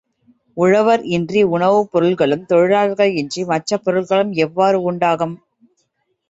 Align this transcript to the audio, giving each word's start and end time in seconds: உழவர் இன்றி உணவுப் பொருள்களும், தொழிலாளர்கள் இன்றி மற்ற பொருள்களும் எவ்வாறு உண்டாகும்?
உழவர் 0.57 1.01
இன்றி 1.07 1.41
உணவுப் 1.49 1.91
பொருள்களும், 1.91 2.45
தொழிலாளர்கள் 2.45 3.13
இன்றி 3.15 3.43
மற்ற 3.45 3.79
பொருள்களும் 3.79 4.33
எவ்வாறு 4.45 4.81
உண்டாகும்? 4.83 5.37